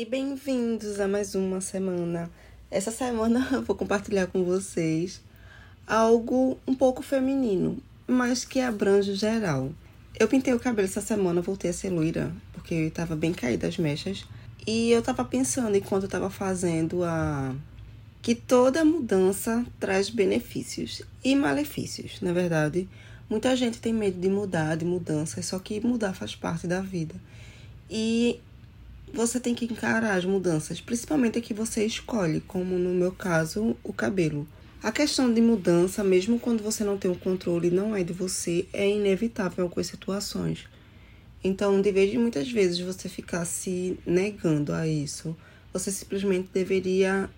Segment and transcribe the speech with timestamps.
[0.00, 2.30] E bem-vindos a mais uma semana.
[2.70, 5.20] Essa semana eu vou compartilhar com vocês
[5.86, 7.76] algo um pouco feminino,
[8.08, 9.70] mas que abrange geral.
[10.18, 13.68] Eu pintei o cabelo essa semana, voltei a ser loira, porque eu tava bem caída
[13.68, 14.24] as mechas.
[14.66, 17.54] E eu tava pensando, enquanto eu tava fazendo a.
[18.22, 22.88] que toda mudança traz benefícios e malefícios, na verdade.
[23.28, 27.14] Muita gente tem medo de mudar, de mudanças, só que mudar faz parte da vida.
[27.90, 28.40] E
[29.12, 33.76] você tem que encarar as mudanças, principalmente a que você escolhe, como no meu caso,
[33.82, 34.46] o cabelo.
[34.82, 38.66] A questão de mudança, mesmo quando você não tem o controle, não é de você,
[38.72, 40.66] é inevitável em algumas situações.
[41.44, 45.36] Então, de vez de muitas vezes você ficar se negando a isso,
[45.72, 47.28] você simplesmente deveria.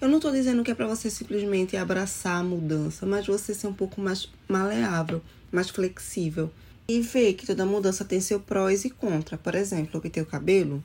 [0.00, 3.68] Eu não estou dizendo que é para você simplesmente abraçar a mudança, mas você ser
[3.68, 6.50] um pouco mais maleável, mais flexível.
[6.88, 9.38] E ver que toda mudança tem seu prós e contra.
[9.38, 10.82] Por exemplo, eu pintei o cabelo,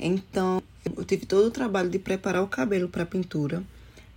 [0.00, 0.62] então,
[0.96, 3.62] eu tive todo o trabalho de preparar o cabelo para a pintura.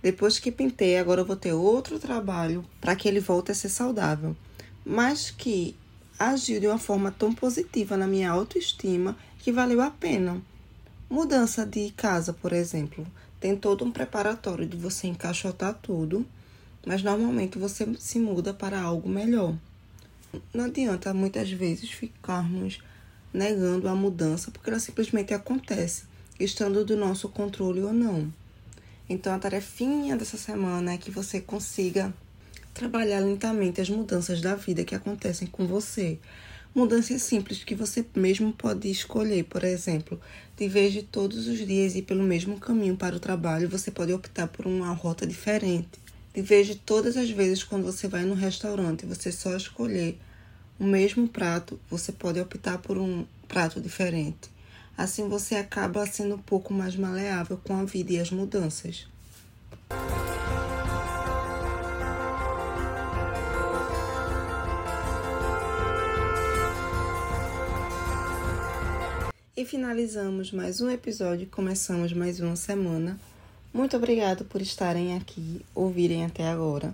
[0.02, 3.68] Depois que pintei, agora eu vou ter outro trabalho para que ele volte a ser
[3.68, 4.36] saudável,
[4.84, 5.76] mas que
[6.18, 10.40] agiu de uma forma tão positiva na minha autoestima que valeu a pena.
[11.08, 13.06] Mudança de casa, por exemplo,
[13.40, 16.26] tem todo um preparatório de você encaixotar tudo,
[16.86, 19.54] mas normalmente você se muda para algo melhor.
[20.52, 22.80] Não adianta muitas vezes ficarmos
[23.34, 26.04] negando a mudança porque ela simplesmente acontece,
[26.38, 28.32] estando do nosso controle ou não.
[29.10, 32.14] Então a tarefinha dessa semana é que você consiga
[32.72, 36.18] trabalhar lentamente as mudanças da vida que acontecem com você.
[36.74, 40.20] Mudanças simples que você mesmo pode escolher, por exemplo,
[40.56, 44.12] de vez de todos os dias ir pelo mesmo caminho para o trabalho, você pode
[44.12, 46.00] optar por uma rota diferente.
[46.32, 50.18] De vez de todas as vezes quando você vai no restaurante, você só escolher
[50.78, 54.50] o mesmo prato, você pode optar por um prato diferente.
[54.96, 59.06] Assim você acaba sendo um pouco mais maleável com a vida e as mudanças.
[69.56, 73.18] E finalizamos mais um episódio, começamos mais uma semana.
[73.72, 76.92] Muito obrigado por estarem aqui, ouvirem até agora.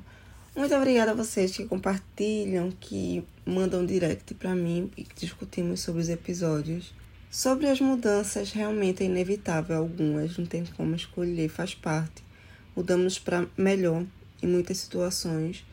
[0.54, 6.02] Muito obrigada a vocês que compartilham, que mandam direct para mim e que discutimos sobre
[6.02, 6.92] os episódios.
[7.30, 12.24] Sobre as mudanças, realmente é inevitável algumas, não tem como escolher, faz parte.
[12.74, 14.04] Mudamos para melhor
[14.42, 15.64] em muitas situações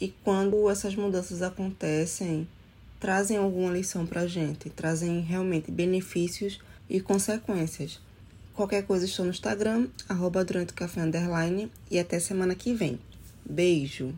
[0.00, 2.48] e quando essas mudanças acontecem,
[2.98, 6.60] trazem alguma lição para gente, trazem realmente benefícios
[6.90, 8.00] e consequências.
[8.52, 12.98] Qualquer coisa estou no Instagram, arroba durante o café underline e até semana que vem.
[13.48, 14.12] Beijo.